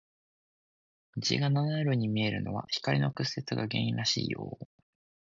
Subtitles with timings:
[1.17, 4.57] 虹が七色に見えるのは、光の屈折が原因らしいよ。